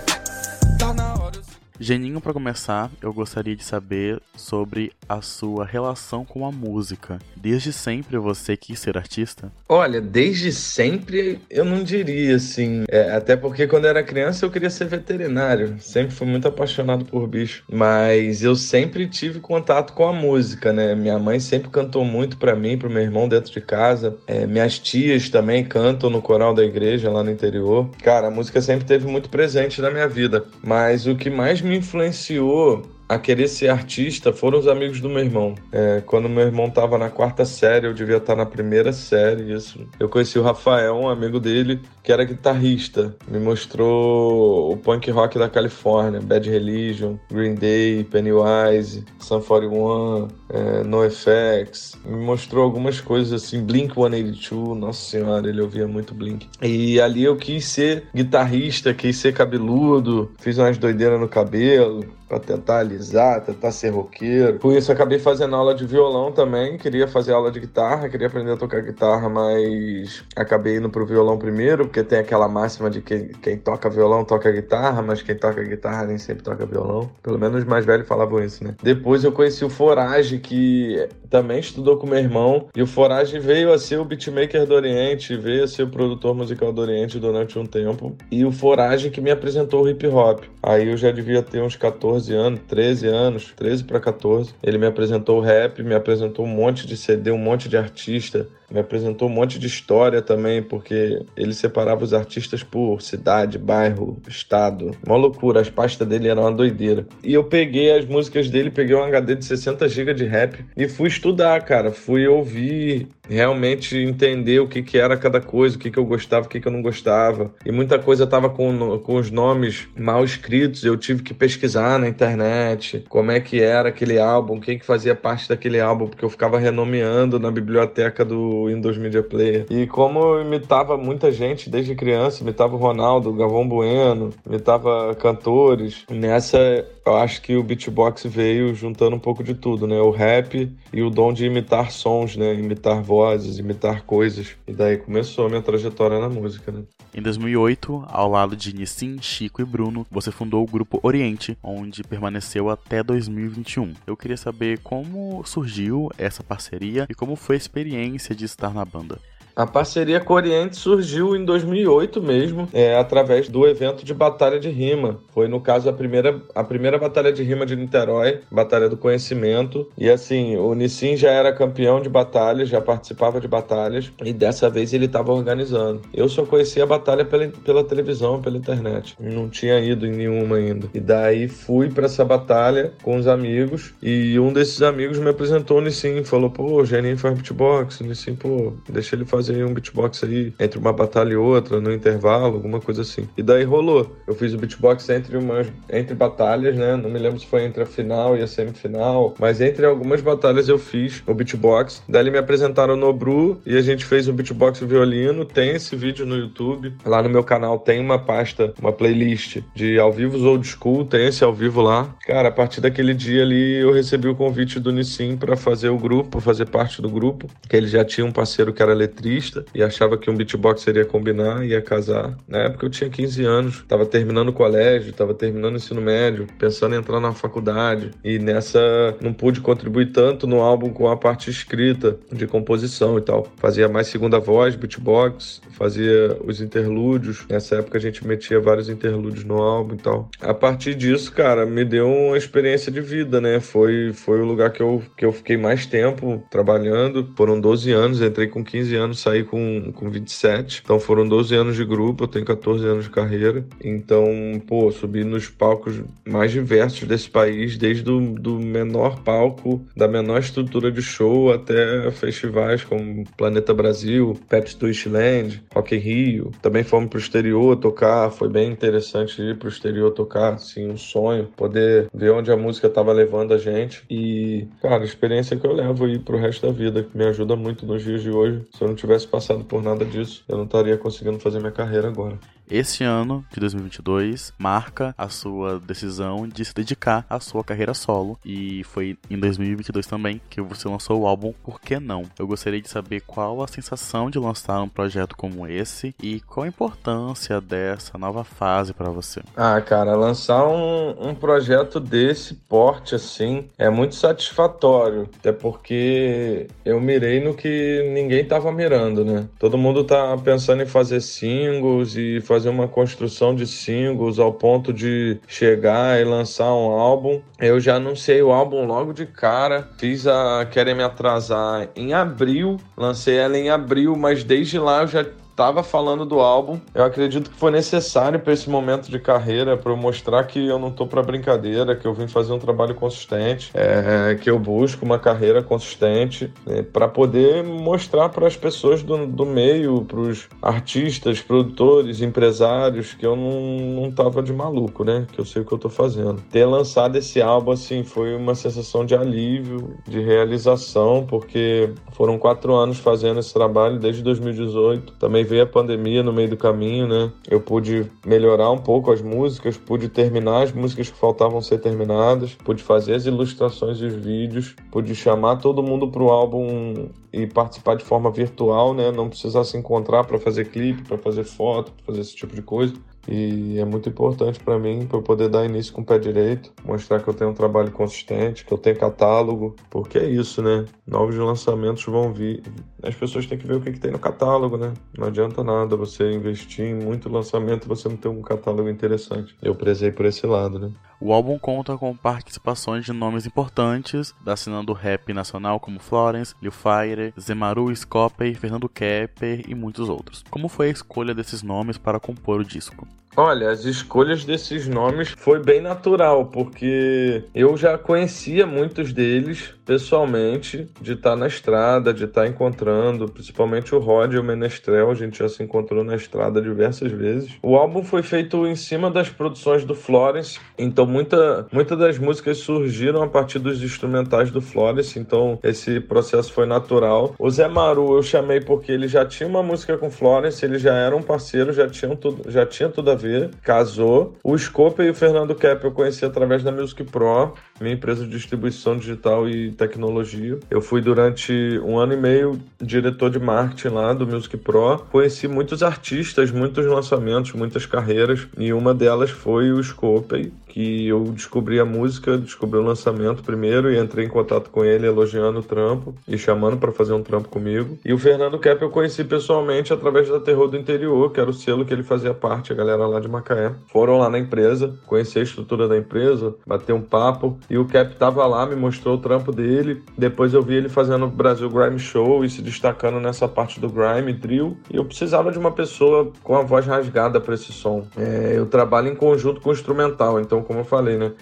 Geninho, 1.78 2.22
para 2.22 2.32
começar, 2.32 2.90
eu 3.02 3.12
gostaria 3.12 3.54
de 3.54 3.62
saber 3.62 4.20
sobre 4.34 4.92
a 5.06 5.20
sua 5.20 5.64
relação 5.64 6.24
com 6.24 6.46
a 6.46 6.50
música. 6.50 7.18
Desde 7.36 7.70
sempre 7.72 8.16
você 8.16 8.56
quis 8.56 8.78
ser 8.78 8.96
artista? 8.96 9.52
Olha, 9.68 10.00
desde 10.00 10.52
sempre 10.52 11.38
eu 11.50 11.64
não 11.64 11.84
diria 11.84 12.36
assim. 12.36 12.84
É, 12.88 13.12
até 13.12 13.36
porque 13.36 13.66
quando 13.66 13.84
eu 13.84 13.90
era 13.90 14.02
criança 14.02 14.46
eu 14.46 14.50
queria 14.50 14.70
ser 14.70 14.86
veterinário. 14.86 15.76
Sempre 15.78 16.14
fui 16.14 16.26
muito 16.26 16.48
apaixonado 16.48 17.04
por 17.04 17.26
bicho. 17.28 17.62
Mas 17.70 18.42
eu 18.42 18.56
sempre 18.56 19.06
tive 19.06 19.38
contato 19.40 19.92
com 19.92 20.08
a 20.08 20.12
música, 20.12 20.72
né? 20.72 20.94
Minha 20.94 21.18
mãe 21.18 21.38
sempre 21.38 21.68
cantou 21.68 22.04
muito 22.04 22.38
para 22.38 22.56
mim, 22.56 22.78
pro 22.78 22.88
meu 22.88 23.02
irmão 23.02 23.28
dentro 23.28 23.52
de 23.52 23.60
casa. 23.60 24.16
É, 24.26 24.46
minhas 24.46 24.78
tias 24.78 25.28
também 25.28 25.62
cantam 25.62 26.08
no 26.08 26.22
coral 26.22 26.54
da 26.54 26.64
igreja 26.64 27.10
lá 27.10 27.22
no 27.22 27.30
interior. 27.30 27.90
Cara, 28.02 28.28
a 28.28 28.30
música 28.30 28.62
sempre 28.62 28.86
teve 28.86 29.06
muito 29.06 29.28
presente 29.28 29.82
na 29.82 29.90
minha 29.90 30.08
vida. 30.08 30.44
Mas 30.62 31.06
o 31.06 31.14
que 31.14 31.28
mais 31.28 31.60
me 31.66 31.76
influenciou 31.76 32.95
a 33.08 33.18
querer 33.18 33.48
ser 33.48 33.68
artista 33.68 34.32
foram 34.32 34.58
os 34.58 34.66
amigos 34.66 35.00
do 35.00 35.08
meu 35.08 35.20
irmão. 35.20 35.54
É, 35.70 36.02
quando 36.04 36.28
meu 36.28 36.44
irmão 36.44 36.66
estava 36.66 36.98
na 36.98 37.08
quarta 37.08 37.44
série, 37.44 37.86
eu 37.86 37.94
devia 37.94 38.16
estar 38.16 38.34
na 38.34 38.46
primeira 38.46 38.92
série. 38.92 39.52
Isso. 39.52 39.86
Eu 39.98 40.08
conheci 40.08 40.38
o 40.38 40.42
Rafael, 40.42 40.94
um 40.96 41.08
amigo 41.08 41.38
dele, 41.38 41.80
que 42.02 42.12
era 42.12 42.24
guitarrista. 42.24 43.14
Me 43.28 43.38
mostrou 43.38 44.72
o 44.72 44.76
punk 44.76 45.10
rock 45.10 45.38
da 45.38 45.48
Califórnia, 45.48 46.20
Bad 46.20 46.48
Religion, 46.50 47.16
Green 47.30 47.54
Day, 47.54 48.04
Pennywise, 48.04 49.04
Sun 49.20 49.40
41, 49.40 50.28
é, 50.48 50.82
NoFX. 50.82 51.98
Me 52.04 52.24
mostrou 52.24 52.64
algumas 52.64 53.00
coisas 53.00 53.32
assim, 53.32 53.62
Blink 53.62 53.94
182. 53.94 54.78
Nossa 54.78 55.10
senhora, 55.10 55.48
ele 55.48 55.60
ouvia 55.60 55.86
muito 55.86 56.14
Blink. 56.14 56.48
E 56.60 57.00
ali 57.00 57.24
eu 57.24 57.36
quis 57.36 57.66
ser 57.66 58.04
guitarrista, 58.14 58.92
quis 58.92 59.16
ser 59.16 59.32
cabeludo, 59.32 60.32
fiz 60.38 60.58
umas 60.58 60.76
doideiras 60.78 61.20
no 61.20 61.28
cabelo 61.28 62.04
para 62.28 62.40
tentar 62.40 62.78
alisar, 62.78 63.40
tentar 63.44 63.70
ser 63.70 63.90
roqueiro. 63.90 64.58
Com 64.58 64.72
isso, 64.72 64.90
acabei 64.90 65.18
fazendo 65.18 65.54
aula 65.54 65.74
de 65.74 65.86
violão 65.86 66.32
também. 66.32 66.76
Queria 66.76 67.06
fazer 67.06 67.32
aula 67.32 67.50
de 67.50 67.60
guitarra, 67.60 68.08
queria 68.08 68.26
aprender 68.26 68.52
a 68.52 68.56
tocar 68.56 68.80
guitarra, 68.82 69.28
mas 69.28 70.24
acabei 70.34 70.76
indo 70.76 70.90
pro 70.90 71.06
violão 71.06 71.38
primeiro, 71.38 71.84
porque 71.84 72.02
tem 72.02 72.18
aquela 72.18 72.48
máxima 72.48 72.90
de 72.90 73.00
que 73.00 73.30
quem 73.40 73.56
toca 73.56 73.88
violão 73.88 74.24
toca 74.24 74.50
guitarra, 74.50 75.02
mas 75.02 75.22
quem 75.22 75.36
toca 75.36 75.62
guitarra 75.62 76.04
nem 76.06 76.18
sempre 76.18 76.42
toca 76.42 76.66
violão. 76.66 77.10
Pelo 77.22 77.38
menos 77.38 77.58
os 77.58 77.64
mais 77.64 77.84
velhos 77.84 78.08
falavam 78.08 78.42
isso, 78.42 78.64
né? 78.64 78.74
Depois 78.82 79.22
eu 79.22 79.32
conheci 79.32 79.64
o 79.64 79.70
Forage, 79.70 80.38
que 80.38 81.08
também 81.30 81.60
estudou 81.60 81.96
com 81.96 82.06
meu 82.06 82.18
irmão, 82.18 82.68
e 82.74 82.82
o 82.82 82.86
Forage 82.86 83.38
veio 83.38 83.72
a 83.72 83.78
ser 83.78 83.98
o 83.98 84.04
beatmaker 84.04 84.66
do 84.66 84.74
Oriente, 84.74 85.36
veio 85.36 85.64
a 85.64 85.68
ser 85.68 85.84
o 85.84 85.88
produtor 85.88 86.34
musical 86.34 86.72
do 86.72 86.80
Oriente 86.80 87.18
durante 87.18 87.58
um 87.58 87.66
tempo, 87.66 88.16
e 88.30 88.44
o 88.44 88.50
Forage 88.50 89.10
que 89.10 89.20
me 89.20 89.30
apresentou 89.30 89.84
o 89.84 89.88
hip 89.88 90.06
hop. 90.06 90.44
Aí 90.62 90.88
eu 90.88 90.96
já 90.96 91.10
devia 91.10 91.42
ter 91.42 91.62
uns 91.62 91.76
14 91.76 92.15
anos, 92.30 92.60
13 92.66 93.06
anos, 93.06 93.52
13 93.56 93.84
para 93.84 94.00
14. 94.00 94.54
Ele 94.62 94.78
me 94.78 94.86
apresentou 94.86 95.40
rap, 95.40 95.82
me 95.82 95.94
apresentou 95.94 96.44
um 96.44 96.48
monte 96.48 96.86
de 96.86 96.96
CD, 96.96 97.30
um 97.30 97.38
monte 97.38 97.68
de 97.68 97.76
artista, 97.76 98.48
me 98.70 98.80
apresentou 98.80 99.28
um 99.28 99.32
monte 99.32 99.58
de 99.58 99.66
história 99.66 100.20
também, 100.20 100.62
porque 100.62 101.24
ele 101.36 101.52
separava 101.52 102.02
os 102.02 102.12
artistas 102.12 102.62
por 102.62 103.00
cidade, 103.00 103.58
bairro, 103.58 104.20
estado. 104.28 104.90
Uma 105.06 105.16
loucura, 105.16 105.60
as 105.60 105.70
pastas 105.70 106.06
dele 106.06 106.28
eram 106.28 106.42
uma 106.42 106.52
doideira. 106.52 107.06
E 107.22 107.32
eu 107.32 107.44
peguei 107.44 107.92
as 107.96 108.04
músicas 108.04 108.50
dele, 108.50 108.70
peguei 108.70 108.96
um 108.96 109.04
HD 109.04 109.36
de 109.36 109.44
60 109.44 109.88
GB 109.88 110.14
de 110.14 110.24
rap 110.24 110.64
e 110.76 110.88
fui 110.88 111.08
estudar, 111.08 111.62
cara. 111.64 111.92
Fui 111.92 112.26
ouvir, 112.26 113.08
realmente 113.28 113.96
entender 113.96 114.60
o 114.60 114.68
que, 114.68 114.82
que 114.82 114.98
era 114.98 115.16
cada 115.16 115.40
coisa, 115.40 115.76
o 115.76 115.78
que, 115.78 115.90
que 115.90 115.98
eu 115.98 116.04
gostava, 116.04 116.46
o 116.46 116.48
que, 116.48 116.60
que 116.60 116.68
eu 116.68 116.72
não 116.72 116.82
gostava. 116.82 117.52
E 117.64 117.72
muita 117.72 117.98
coisa 117.98 118.26
tava 118.26 118.48
com, 118.48 118.98
com 118.98 119.16
os 119.16 119.30
nomes 119.30 119.88
mal 119.96 120.24
escritos, 120.24 120.84
eu 120.84 120.96
tive 120.96 121.22
que 121.22 121.34
pesquisar 121.34 121.98
na 121.98 122.08
internet 122.08 123.04
como 123.08 123.30
é 123.30 123.40
que 123.40 123.60
era 123.60 123.88
aquele 123.88 124.18
álbum, 124.18 124.60
quem 124.60 124.78
que 124.78 124.86
fazia 124.86 125.14
parte 125.14 125.48
daquele 125.48 125.80
álbum, 125.80 126.06
porque 126.06 126.24
eu 126.24 126.30
ficava 126.30 126.58
renomeando 126.58 127.38
na 127.38 127.50
biblioteca 127.50 128.24
do 128.24 128.66
Windows 128.66 128.98
Media 128.98 129.22
Player. 129.22 129.66
E 129.70 129.86
como 129.86 130.20
eu 130.20 130.42
imitava 130.42 130.96
muita 130.96 131.30
gente 131.32 131.70
desde 131.70 131.94
criança, 131.94 132.42
imitava 132.42 132.74
o 132.74 132.78
Ronaldo, 132.78 133.30
o 133.30 133.34
Gavão 133.34 133.66
Bueno, 133.66 134.30
imitava 134.46 135.14
cantores, 135.14 136.04
nessa 136.10 136.84
eu 137.06 137.16
acho 137.16 137.40
que 137.40 137.56
o 137.56 137.62
beatbox 137.62 138.24
veio 138.24 138.74
juntando 138.74 139.14
um 139.14 139.18
pouco 139.20 139.44
de 139.44 139.54
tudo, 139.54 139.86
né? 139.86 139.96
O 140.00 140.10
rap 140.10 140.68
e 140.92 141.02
o 141.02 141.08
dom 141.08 141.32
de 141.32 141.46
imitar 141.46 141.92
sons, 141.92 142.36
né? 142.36 142.52
Imitar 142.54 143.00
vozes, 143.00 143.15
imitar 143.58 144.02
coisas. 144.02 144.56
E 144.66 144.72
daí 144.72 144.96
começou 144.96 145.46
a 145.46 145.48
minha 145.48 145.62
trajetória 145.62 146.18
na 146.18 146.28
música, 146.28 146.72
né? 146.72 146.82
Em 147.14 147.22
2008, 147.22 148.04
ao 148.08 148.30
lado 148.30 148.54
de 148.54 148.74
Nissim, 148.74 149.16
Chico 149.20 149.62
e 149.62 149.64
Bruno, 149.64 150.06
você 150.10 150.30
fundou 150.30 150.62
o 150.62 150.70
grupo 150.70 151.00
Oriente, 151.02 151.56
onde 151.62 152.02
permaneceu 152.04 152.68
até 152.68 153.02
2021. 153.02 153.94
Eu 154.06 154.16
queria 154.16 154.36
saber 154.36 154.80
como 154.80 155.42
surgiu 155.44 156.10
essa 156.18 156.42
parceria 156.42 157.06
e 157.08 157.14
como 157.14 157.34
foi 157.36 157.56
a 157.56 157.58
experiência 157.58 158.34
de 158.34 158.44
estar 158.44 158.74
na 158.74 158.84
banda. 158.84 159.18
A 159.56 159.66
parceria 159.66 160.20
com 160.20 160.34
o 160.34 160.36
Oriente 160.36 160.76
surgiu 160.76 161.34
em 161.34 161.42
2008 161.42 162.20
mesmo, 162.20 162.68
é, 162.74 162.94
através 162.94 163.48
do 163.48 163.66
evento 163.66 164.04
de 164.04 164.12
Batalha 164.12 164.60
de 164.60 164.68
Rima. 164.68 165.18
Foi, 165.32 165.48
no 165.48 165.62
caso, 165.62 165.88
a 165.88 165.94
primeira, 165.94 166.42
a 166.54 166.62
primeira 166.62 166.98
Batalha 166.98 167.32
de 167.32 167.42
Rima 167.42 167.64
de 167.64 167.74
Niterói, 167.74 168.40
Batalha 168.50 168.86
do 168.86 168.98
Conhecimento. 168.98 169.88
E 169.96 170.10
assim, 170.10 170.58
o 170.58 170.74
Nissim 170.74 171.16
já 171.16 171.30
era 171.30 171.54
campeão 171.54 172.02
de 172.02 172.08
batalhas, 172.10 172.68
já 172.68 172.82
participava 172.82 173.40
de 173.40 173.48
batalhas, 173.48 174.12
e 174.22 174.30
dessa 174.30 174.68
vez 174.68 174.92
ele 174.92 175.06
estava 175.06 175.32
organizando. 175.32 176.02
Eu 176.12 176.28
só 176.28 176.44
conhecia 176.44 176.82
a 176.82 176.86
batalha 176.86 177.24
pela, 177.24 177.48
pela 177.48 177.82
televisão, 177.82 178.42
pela 178.42 178.58
internet. 178.58 179.16
Não 179.18 179.48
tinha 179.48 179.80
ido 179.80 180.06
em 180.06 180.12
nenhuma 180.12 180.56
ainda. 180.56 180.86
E 180.92 181.00
daí 181.00 181.48
fui 181.48 181.88
para 181.88 182.04
essa 182.04 182.26
batalha 182.26 182.92
com 183.02 183.16
os 183.16 183.26
amigos, 183.26 183.94
e 184.02 184.38
um 184.38 184.52
desses 184.52 184.82
amigos 184.82 185.18
me 185.18 185.30
apresentou 185.30 185.78
o 185.78 185.80
Nissim, 185.80 186.22
falou: 186.24 186.50
pô, 186.50 186.82
o 186.82 186.84
Geninho 186.84 187.16
faz 187.16 187.32
beatbox, 187.32 188.00
o 188.00 188.04
Nissim, 188.04 188.34
pô, 188.34 188.74
deixa 188.86 189.16
ele 189.16 189.24
fazer 189.24 189.45
fazer 189.46 189.64
um 189.64 189.72
beatbox 189.72 190.24
aí 190.24 190.52
entre 190.58 190.78
uma 190.78 190.92
batalha 190.92 191.32
e 191.32 191.36
outra, 191.36 191.80
no 191.80 191.92
intervalo, 191.92 192.54
alguma 192.54 192.80
coisa 192.80 193.02
assim. 193.02 193.28
E 193.36 193.42
daí 193.42 193.62
rolou. 193.62 194.16
Eu 194.26 194.34
fiz 194.34 194.52
o 194.52 194.58
beatbox 194.58 195.08
entre 195.08 195.36
umas 195.36 195.68
entre 195.90 196.14
batalhas, 196.14 196.76
né? 196.76 196.96
Não 196.96 197.08
me 197.08 197.18
lembro 197.18 197.38
se 197.38 197.46
foi 197.46 197.64
entre 197.64 197.82
a 197.82 197.86
final 197.86 198.36
e 198.36 198.42
a 198.42 198.46
semifinal, 198.46 199.34
mas 199.38 199.60
entre 199.60 199.86
algumas 199.86 200.20
batalhas 200.20 200.68
eu 200.68 200.78
fiz 200.78 201.22
o 201.26 201.34
beatbox. 201.34 202.02
Daí 202.08 202.30
me 202.30 202.38
apresentaram 202.38 202.96
no 202.96 203.12
Bru 203.12 203.60
e 203.64 203.76
a 203.76 203.80
gente 203.80 204.04
fez 204.04 204.26
um 204.26 204.32
beatbox 204.32 204.80
violino. 204.80 205.44
Tem 205.44 205.70
esse 205.70 205.94
vídeo 205.94 206.26
no 206.26 206.36
YouTube. 206.36 206.92
Lá 207.04 207.22
no 207.22 207.28
meu 207.28 207.44
canal 207.44 207.78
tem 207.78 208.00
uma 208.00 208.18
pasta, 208.18 208.74
uma 208.80 208.92
playlist 208.92 209.58
de 209.74 209.98
ao 209.98 210.12
vivo 210.12 210.36
old 210.46 210.66
school, 210.66 211.04
tem 211.04 211.26
esse 211.26 211.44
ao 211.44 211.52
vivo 211.52 211.80
lá. 211.80 212.14
Cara, 212.26 212.48
a 212.48 212.52
partir 212.52 212.80
daquele 212.80 213.14
dia 213.14 213.42
ali 213.42 213.80
eu 213.80 213.92
recebi 213.92 214.28
o 214.28 214.34
convite 214.34 214.80
do 214.80 214.90
Nissim 214.90 215.36
para 215.36 215.56
fazer 215.56 215.88
o 215.88 215.98
grupo, 215.98 216.40
fazer 216.40 216.66
parte 216.66 217.00
do 217.00 217.08
grupo, 217.08 217.48
que 217.68 217.76
ele 217.76 217.86
já 217.86 218.04
tinha 218.04 218.26
um 218.26 218.32
parceiro 218.32 218.72
que 218.72 218.82
era 218.82 218.92
letrista 218.92 219.35
e 219.74 219.82
achava 219.82 220.16
que 220.16 220.30
um 220.30 220.36
beatbox 220.36 220.82
seria 220.82 221.04
combinar, 221.04 221.64
ia 221.64 221.80
casar. 221.80 222.36
Na 222.48 222.58
época 222.58 222.86
eu 222.86 222.90
tinha 222.90 223.10
15 223.10 223.44
anos, 223.44 223.84
tava 223.86 224.06
terminando 224.06 224.48
o 224.48 224.52
colégio, 224.52 225.12
tava 225.12 225.34
terminando 225.34 225.74
o 225.74 225.76
ensino 225.76 226.00
médio, 226.00 226.46
pensando 226.58 226.94
em 226.94 226.98
entrar 226.98 227.20
na 227.20 227.32
faculdade 227.32 228.10
e 228.24 228.38
nessa 228.38 228.80
não 229.20 229.32
pude 229.32 229.60
contribuir 229.60 230.12
tanto 230.12 230.46
no 230.46 230.60
álbum 230.60 230.90
com 230.90 231.08
a 231.08 231.16
parte 231.16 231.50
escrita 231.50 232.18
de 232.32 232.46
composição 232.46 233.18
e 233.18 233.20
tal. 233.20 233.46
Fazia 233.56 233.88
mais 233.88 234.06
segunda 234.06 234.38
voz, 234.38 234.76
beatbox, 234.76 235.60
fazia 235.72 236.36
os 236.44 236.60
interlúdios. 236.60 237.46
Nessa 237.48 237.76
época 237.76 237.98
a 237.98 238.00
gente 238.00 238.26
metia 238.26 238.60
vários 238.60 238.88
interlúdios 238.88 239.44
no 239.44 239.60
álbum 239.60 239.94
e 239.94 239.98
tal. 239.98 240.30
A 240.40 240.54
partir 240.54 240.94
disso, 240.94 241.32
cara, 241.32 241.66
me 241.66 241.84
deu 241.84 242.08
uma 242.08 242.36
experiência 242.36 242.90
de 242.90 243.00
vida, 243.00 243.40
né? 243.40 243.60
Foi, 243.60 244.12
foi 244.12 244.40
o 244.40 244.44
lugar 244.44 244.72
que 244.72 244.82
eu, 244.82 245.02
que 245.16 245.24
eu 245.24 245.32
fiquei 245.32 245.56
mais 245.56 245.86
tempo 245.86 246.42
trabalhando. 246.50 247.32
Foram 247.36 247.60
12 247.60 247.92
anos, 247.92 248.20
entrei 248.20 248.46
com 248.46 248.64
15 248.64 248.94
anos, 248.96 249.20
saí 249.26 249.42
com, 249.42 249.92
com 249.92 250.08
27. 250.08 250.82
Então 250.84 251.00
foram 251.00 251.26
12 251.26 251.54
anos 251.54 251.76
de 251.76 251.84
grupo, 251.84 252.24
eu 252.24 252.28
tenho 252.28 252.44
14 252.44 252.86
anos 252.86 253.04
de 253.04 253.10
carreira. 253.10 253.64
Então, 253.82 254.26
pô, 254.66 254.90
subi 254.92 255.24
nos 255.24 255.48
palcos 255.48 256.00
mais 256.26 256.52
diversos 256.52 257.08
desse 257.08 257.28
país, 257.28 257.76
desde 257.76 258.04
do, 258.04 258.20
do 258.20 258.58
menor 258.60 259.20
palco, 259.22 259.84
da 259.96 260.06
menor 260.06 260.38
estrutura 260.38 260.92
de 260.92 261.02
show 261.02 261.52
até 261.52 262.10
festivais 262.12 262.84
como 262.84 263.24
Planeta 263.36 263.74
Brasil, 263.74 264.38
Pepsi 264.48 264.76
Twist 264.76 265.08
Land, 265.08 265.62
Rock 265.74 265.96
in 265.96 265.98
Rio. 265.98 266.52
Também 266.62 266.84
fomos 266.84 267.10
pro 267.10 267.18
exterior 267.18 267.76
tocar, 267.76 268.30
foi 268.30 268.48
bem 268.48 268.70
interessante 268.70 269.42
ir 269.42 269.56
pro 269.56 269.68
exterior 269.68 270.12
tocar, 270.12 270.54
assim, 270.54 270.88
um 270.88 270.96
sonho, 270.96 271.48
poder 271.56 272.08
ver 272.14 272.30
onde 272.30 272.50
a 272.50 272.56
música 272.56 272.88
tava 272.88 273.12
levando 273.12 273.52
a 273.52 273.58
gente. 273.58 274.04
E, 274.08 274.68
cara, 274.80 275.04
experiência 275.04 275.56
que 275.56 275.66
eu 275.66 275.72
levo 275.72 276.04
aí 276.04 276.18
pro 276.18 276.38
resto 276.38 276.66
da 276.66 276.72
vida, 276.72 277.02
que 277.02 277.16
me 277.16 277.24
ajuda 277.24 277.56
muito 277.56 277.84
nos 277.84 278.04
dias 278.04 278.22
de 278.22 278.30
hoje. 278.30 278.62
Se 278.72 278.82
eu 278.82 278.88
não 278.88 278.94
tivesse 279.06 279.26
passado 279.28 279.64
por 279.64 279.82
nada 279.82 280.04
disso, 280.04 280.44
eu 280.48 280.56
não 280.56 280.64
estaria 280.64 280.98
conseguindo 280.98 281.38
fazer 281.38 281.60
minha 281.60 281.72
carreira 281.72 282.08
agora. 282.08 282.38
Esse 282.68 283.04
ano 283.04 283.44
de 283.52 283.60
2022 283.60 284.52
marca 284.58 285.14
a 285.16 285.28
sua 285.28 285.78
decisão 285.78 286.48
de 286.48 286.64
se 286.64 286.74
dedicar 286.74 287.24
à 287.30 287.38
sua 287.38 287.62
carreira 287.62 287.94
solo 287.94 288.36
e 288.44 288.82
foi 288.84 289.16
em 289.30 289.38
2022 289.38 290.04
também 290.06 290.40
que 290.50 290.60
você 290.60 290.88
lançou 290.88 291.20
o 291.20 291.26
álbum 291.26 291.52
Por 291.62 291.80
que 291.80 292.00
não? 292.00 292.24
Eu 292.36 292.46
gostaria 292.46 292.80
de 292.80 292.88
saber 292.88 293.20
qual 293.20 293.62
a 293.62 293.68
sensação 293.68 294.28
de 294.28 294.38
lançar 294.38 294.82
um 294.82 294.88
projeto 294.88 295.36
como 295.36 295.66
esse 295.66 296.12
e 296.20 296.40
qual 296.40 296.64
a 296.64 296.68
importância 296.68 297.60
dessa 297.60 298.18
nova 298.18 298.42
fase 298.42 298.92
para 298.92 299.10
você. 299.10 299.40
Ah, 299.56 299.80
cara, 299.80 300.16
lançar 300.16 300.66
um, 300.66 301.28
um 301.28 301.34
projeto 301.34 302.00
desse 302.00 302.54
porte 302.54 303.14
assim 303.14 303.68
é 303.78 303.88
muito 303.88 304.16
satisfatório, 304.16 305.28
até 305.38 305.52
porque 305.52 306.66
eu 306.84 307.00
mirei 307.00 307.40
no 307.40 307.54
que 307.54 308.10
ninguém 308.12 308.44
tava 308.44 308.72
mirando, 308.72 309.24
né? 309.24 309.46
Todo 309.56 309.78
mundo 309.78 310.02
tá 310.02 310.36
pensando 310.38 310.82
em 310.82 310.86
fazer 310.86 311.20
singles 311.20 312.16
e 312.16 312.40
fazer 312.40 312.55
fazer 312.56 312.70
uma 312.70 312.88
construção 312.88 313.54
de 313.54 313.66
singles 313.66 314.38
ao 314.38 314.50
ponto 314.50 314.90
de 314.90 315.38
chegar 315.46 316.18
e 316.18 316.24
lançar 316.24 316.72
um 316.72 316.90
álbum. 316.90 317.42
Eu 317.58 317.78
já 317.78 317.96
anunciei 317.96 318.40
o 318.40 318.50
álbum 318.50 318.86
logo 318.86 319.12
de 319.12 319.26
cara, 319.26 319.86
fiz 319.98 320.26
a 320.26 320.66
Querem 320.70 320.94
Me 320.94 321.02
Atrasar 321.02 321.90
em 321.94 322.14
abril, 322.14 322.78
lancei 322.96 323.36
ela 323.36 323.58
em 323.58 323.68
abril, 323.68 324.16
mas 324.16 324.42
desde 324.42 324.78
lá 324.78 325.02
eu 325.02 325.06
já 325.06 325.26
estava 325.56 325.82
falando 325.82 326.26
do 326.26 326.38
álbum. 326.38 326.78
Eu 326.94 327.02
acredito 327.02 327.50
que 327.50 327.56
foi 327.56 327.70
necessário 327.70 328.38
para 328.38 328.52
esse 328.52 328.68
momento 328.68 329.10
de 329.10 329.18
carreira, 329.18 329.74
para 329.74 329.90
eu 329.90 329.96
mostrar 329.96 330.44
que 330.44 330.64
eu 330.64 330.78
não 330.78 330.90
tô 330.90 331.06
para 331.06 331.22
brincadeira, 331.22 331.96
que 331.96 332.06
eu 332.06 332.12
vim 332.12 332.28
fazer 332.28 332.52
um 332.52 332.58
trabalho 332.58 332.94
consistente, 332.94 333.70
é, 333.72 334.34
que 334.34 334.50
eu 334.50 334.58
busco 334.58 335.02
uma 335.02 335.18
carreira 335.18 335.62
consistente, 335.62 336.52
é, 336.66 336.82
para 336.82 337.08
poder 337.08 337.64
mostrar 337.64 338.28
para 338.28 338.46
as 338.46 338.54
pessoas 338.54 339.02
do, 339.02 339.26
do 339.26 339.46
meio, 339.46 340.02
para 340.02 340.20
os 340.20 340.46
artistas, 340.60 341.40
produtores, 341.40 342.20
empresários, 342.20 343.14
que 343.14 343.24
eu 343.24 343.34
não, 343.34 344.02
não 344.02 344.12
tava 344.12 344.42
de 344.42 344.52
maluco, 344.52 345.04
né? 345.04 345.26
Que 345.32 345.38
eu 345.38 345.44
sei 345.46 345.62
o 345.62 345.64
que 345.64 345.72
eu 345.72 345.78
tô 345.78 345.88
fazendo. 345.88 346.42
Ter 346.50 346.66
lançado 346.66 347.16
esse 347.16 347.40
álbum, 347.40 347.70
assim, 347.70 348.04
foi 348.04 348.36
uma 348.36 348.54
sensação 348.54 349.06
de 349.06 349.14
alívio, 349.14 349.96
de 350.06 350.20
realização, 350.20 351.24
porque 351.26 351.94
foram 352.12 352.38
quatro 352.38 352.74
anos 352.74 352.98
fazendo 352.98 353.40
esse 353.40 353.54
trabalho, 353.54 353.98
desde 353.98 354.22
2018. 354.22 355.14
Também 355.14 355.45
veio 355.46 355.62
a 355.62 355.66
pandemia 355.66 356.22
no 356.22 356.32
meio 356.32 356.50
do 356.50 356.56
caminho, 356.56 357.08
né? 357.08 357.32
Eu 357.48 357.60
pude 357.60 358.10
melhorar 358.24 358.70
um 358.70 358.78
pouco 358.78 359.10
as 359.10 359.22
músicas, 359.22 359.78
pude 359.78 360.08
terminar 360.08 360.64
as 360.64 360.72
músicas 360.72 361.08
que 361.08 361.16
faltavam 361.16 361.62
ser 361.62 361.78
terminadas, 361.78 362.54
pude 362.54 362.82
fazer 362.82 363.14
as 363.14 363.24
ilustrações 363.24 363.98
e 364.00 364.04
os 364.04 364.14
vídeos, 364.14 364.76
pude 364.90 365.14
chamar 365.14 365.56
todo 365.56 365.82
mundo 365.82 366.08
para 366.08 366.22
o 366.22 366.30
álbum 366.30 367.08
e 367.32 367.46
participar 367.46 367.96
de 367.96 368.04
forma 368.04 368.30
virtual, 368.30 368.92
né? 368.92 369.10
Não 369.10 369.28
precisar 369.28 369.64
se 369.64 369.76
encontrar 369.78 370.24
para 370.24 370.38
fazer 370.38 370.66
clipe, 370.66 371.02
para 371.02 371.16
fazer 371.16 371.44
foto, 371.44 371.92
para 371.92 372.06
fazer 372.06 372.20
esse 372.20 372.36
tipo 372.36 372.54
de 372.54 372.62
coisa. 372.62 372.94
E 373.28 373.78
é 373.78 373.84
muito 373.84 374.08
importante 374.08 374.60
para 374.60 374.78
mim 374.78 375.06
para 375.06 375.18
eu 375.18 375.22
poder 375.22 375.48
dar 375.48 375.64
início 375.64 375.92
com 375.92 376.02
o 376.02 376.04
pé 376.04 376.18
direito, 376.18 376.72
mostrar 376.84 377.20
que 377.20 377.28
eu 377.28 377.34
tenho 377.34 377.50
um 377.50 377.54
trabalho 377.54 377.90
consistente, 377.90 378.64
que 378.64 378.72
eu 378.72 378.78
tenho 378.78 378.98
catálogo, 378.98 379.74
porque 379.90 380.18
é 380.18 380.28
isso, 380.28 380.62
né? 380.62 380.84
Novos 381.06 381.36
lançamentos 381.36 382.04
vão 382.04 382.32
vir. 382.32 382.62
As 383.02 383.14
pessoas 383.14 383.46
têm 383.46 383.58
que 383.58 383.66
ver 383.66 383.76
o 383.76 383.80
que, 383.80 383.92
que 383.92 384.00
tem 384.00 384.10
no 384.10 384.18
catálogo, 384.18 384.76
né? 384.76 384.92
Não 385.16 385.26
adianta 385.26 385.62
nada 385.62 385.96
você 385.96 386.32
investir 386.32 386.84
em 386.84 386.94
muito 386.94 387.28
lançamento 387.28 387.84
e 387.84 387.88
você 387.88 388.08
não 388.08 388.16
ter 388.16 388.28
um 388.28 388.42
catálogo 388.42 388.88
interessante. 388.88 389.56
Eu 389.62 389.74
prezei 389.74 390.12
por 390.12 390.26
esse 390.26 390.46
lado, 390.46 390.78
né? 390.78 390.92
O 391.18 391.32
álbum 391.32 391.58
conta 391.58 391.96
com 391.96 392.14
participações 392.14 393.04
de 393.04 393.12
nomes 393.12 393.46
importantes 393.46 394.34
da 394.44 394.54
cena 394.54 394.84
do 394.84 394.92
rap 394.92 395.32
nacional 395.32 395.80
como 395.80 395.98
Florence, 395.98 396.54
Lil 396.60 396.70
Fire, 396.70 397.32
Zemaru, 397.40 397.94
Scopper, 397.94 398.54
Fernando 398.58 398.88
Kepper 398.88 399.64
e 399.66 399.74
muitos 399.74 400.10
outros. 400.10 400.44
Como 400.50 400.68
foi 400.68 400.88
a 400.88 400.92
escolha 400.92 401.34
desses 401.34 401.62
nomes 401.62 401.96
para 401.96 402.20
compor 402.20 402.60
o 402.60 402.64
disco? 402.64 403.08
Olha, 403.36 403.70
as 403.70 403.84
escolhas 403.84 404.46
desses 404.46 404.88
nomes 404.88 405.34
foi 405.36 405.62
bem 405.62 405.78
natural, 405.78 406.46
porque 406.46 407.44
eu 407.54 407.76
já 407.76 407.98
conhecia 407.98 408.66
muitos 408.66 409.12
deles 409.12 409.74
pessoalmente, 409.84 410.88
de 411.00 411.12
estar 411.12 411.30
tá 411.30 411.36
na 411.36 411.46
estrada, 411.46 412.12
de 412.12 412.24
estar 412.24 412.42
tá 412.42 412.48
encontrando, 412.48 413.28
principalmente 413.28 413.94
o 413.94 414.00
Rod 414.00 414.32
e 414.32 414.38
o 414.38 414.42
Menestrel, 414.42 415.10
a 415.10 415.14
gente 415.14 415.38
já 415.38 415.48
se 415.48 415.62
encontrou 415.62 416.02
na 416.02 416.16
estrada 416.16 416.60
diversas 416.60 417.12
vezes. 417.12 417.52
O 417.62 417.76
álbum 417.76 418.02
foi 418.02 418.22
feito 418.22 418.66
em 418.66 418.74
cima 418.74 419.08
das 419.10 419.28
produções 419.28 419.84
do 419.84 419.94
Florence, 419.94 420.58
então 420.76 421.06
muita, 421.06 421.68
muita 421.70 421.96
das 421.96 422.18
músicas 422.18 422.58
surgiram 422.58 423.22
a 423.22 423.28
partir 423.28 423.60
dos 423.60 423.80
instrumentais 423.80 424.50
do 424.50 424.60
Florence, 424.60 425.18
então 425.18 425.58
esse 425.62 426.00
processo 426.00 426.52
foi 426.52 426.66
natural. 426.66 427.34
O 427.38 427.48
Zé 427.48 427.68
Maru 427.68 428.16
eu 428.16 428.22
chamei 428.22 428.60
porque 428.60 428.90
ele 428.90 429.06
já 429.06 429.24
tinha 429.24 429.48
uma 429.48 429.62
música 429.62 429.96
com 429.96 430.10
Florence, 430.10 430.64
ele 430.64 430.78
já 430.78 430.94
era 430.94 431.14
um 431.14 431.22
parceiro, 431.22 431.72
já, 431.72 431.88
tinham 431.88 432.16
tudo, 432.16 432.50
já 432.50 432.66
tinha 432.66 432.88
tudo 432.88 433.10
a 433.12 433.14
ver 433.14 433.25
casou. 433.62 434.36
O 434.42 434.56
Scope 434.56 435.02
e 435.02 435.10
o 435.10 435.14
Fernando 435.14 435.54
Cap 435.54 435.84
eu 435.84 435.92
conheci 435.92 436.24
através 436.24 436.62
da 436.62 436.72
Music 436.72 437.04
Pro, 437.04 437.54
minha 437.80 437.94
empresa 437.94 438.24
de 438.24 438.30
distribuição 438.30 438.96
digital 438.96 439.48
e 439.48 439.72
tecnologia. 439.72 440.58
Eu 440.70 440.80
fui 440.80 441.00
durante 441.00 441.52
um 441.84 441.98
ano 441.98 442.14
e 442.14 442.16
meio 442.16 442.60
diretor 442.80 443.30
de 443.30 443.38
marketing 443.38 443.94
lá 443.94 444.12
do 444.12 444.26
Music 444.26 444.56
Pro. 444.56 444.98
Conheci 445.10 445.48
muitos 445.48 445.82
artistas, 445.82 446.50
muitos 446.50 446.86
lançamentos, 446.86 447.52
muitas 447.52 447.86
carreiras 447.86 448.46
e 448.58 448.72
uma 448.72 448.94
delas 448.94 449.30
foi 449.30 449.72
o 449.72 449.82
Scope, 449.82 450.52
que 450.66 451.06
eu 451.08 451.24
descobri 451.32 451.80
a 451.80 451.84
música, 451.84 452.36
descobri 452.36 452.78
o 452.78 452.82
lançamento 452.82 453.42
primeiro 453.42 453.90
e 453.90 453.98
entrei 453.98 454.26
em 454.26 454.28
contato 454.28 454.70
com 454.70 454.84
ele 454.84 455.06
elogiando 455.06 455.60
o 455.60 455.62
trampo 455.62 456.14
e 456.28 456.36
chamando 456.36 456.76
para 456.76 456.92
fazer 456.92 457.14
um 457.14 457.22
trampo 457.22 457.48
comigo. 457.48 457.98
E 458.04 458.12
o 458.12 458.18
Fernando 458.18 458.58
Cap 458.58 458.82
eu 458.82 458.90
conheci 458.90 459.24
pessoalmente 459.24 459.92
através 459.92 460.28
da 460.28 460.38
Terror 460.38 460.68
do 460.68 460.76
Interior, 460.76 461.32
que 461.32 461.40
era 461.40 461.48
o 461.48 461.54
selo 461.54 461.84
que 461.84 461.94
ele 461.94 462.02
fazia 462.02 462.34
parte, 462.34 462.72
a 462.72 462.76
galera 462.76 463.06
lá 463.06 463.15
de 463.20 463.28
Macaé. 463.28 463.72
Foram 463.86 464.18
lá 464.18 464.28
na 464.28 464.38
empresa, 464.38 464.94
conhecer 465.06 465.40
a 465.40 465.42
estrutura 465.42 465.88
da 465.88 465.96
empresa, 465.96 466.54
bater 466.66 466.92
um 466.92 467.00
papo 467.00 467.58
e 467.68 467.78
o 467.78 467.84
Cap 467.84 468.14
tava 468.16 468.46
lá, 468.46 468.66
me 468.66 468.76
mostrou 468.76 469.16
o 469.16 469.18
trampo 469.18 469.52
dele. 469.52 470.02
Depois 470.16 470.54
eu 470.54 470.62
vi 470.62 470.74
ele 470.74 470.88
fazendo 470.88 471.26
o 471.26 471.30
Brasil 471.30 471.68
Grime 471.70 471.98
Show 471.98 472.44
e 472.44 472.50
se 472.50 472.62
destacando 472.62 473.20
nessa 473.20 473.48
parte 473.48 473.80
do 473.80 473.88
grime 473.88 474.32
drill. 474.32 474.76
E 474.90 474.96
eu 474.96 475.04
precisava 475.04 475.50
de 475.50 475.58
uma 475.58 475.72
pessoa 475.72 476.32
com 476.42 476.56
a 476.56 476.62
voz 476.62 476.86
rasgada 476.86 477.40
para 477.40 477.54
esse 477.54 477.72
som. 477.72 478.06
É, 478.16 478.54
eu 478.56 478.66
trabalho 478.66 479.08
em 479.08 479.14
conjunto 479.14 479.60
com 479.60 479.70
o 479.70 479.72
instrumental, 479.72 480.40
então 480.40 480.62
como 480.62 480.80
eu 480.80 480.84
falei, 480.84 481.16
né? 481.16 481.32